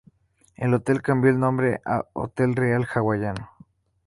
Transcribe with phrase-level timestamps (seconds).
[0.55, 3.51] El hotel cambió el nombre a "Hotel Real Hawaiano".